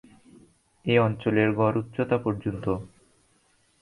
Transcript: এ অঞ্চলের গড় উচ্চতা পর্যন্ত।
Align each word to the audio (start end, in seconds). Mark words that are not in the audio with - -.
এ 0.85 0.95
অঞ্চলের 0.99 1.49
গড় 1.51 1.75
উচ্চতা 1.79 2.17
পর্যন্ত। 2.17 2.65